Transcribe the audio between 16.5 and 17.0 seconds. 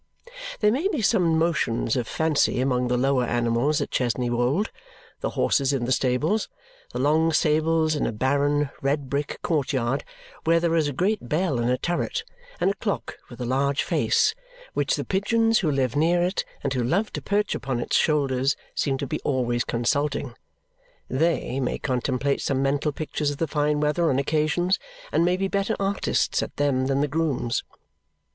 and who